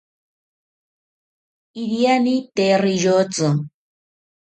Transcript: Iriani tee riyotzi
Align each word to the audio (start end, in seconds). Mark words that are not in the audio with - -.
Iriani 1.81 2.35
tee 2.55 2.75
riyotzi 2.83 3.47